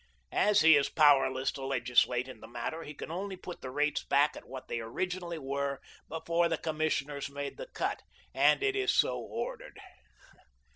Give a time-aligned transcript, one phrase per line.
[0.33, 4.03] As he is powerless to legislate in the matter, he can only put the rates
[4.03, 8.01] back at what they originally were before the commissioners made the cut,
[8.33, 9.79] and it is so ordered.'